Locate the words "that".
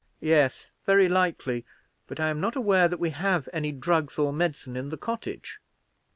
2.87-2.99